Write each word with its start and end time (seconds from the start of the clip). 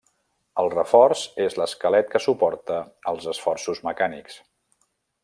El 0.61 0.69
reforç 0.73 1.25
és 1.43 1.57
l'esquelet 1.61 2.09
que 2.13 2.23
suporta 2.25 2.79
els 3.13 3.29
esforços 3.35 3.83
mecànics. 3.91 4.39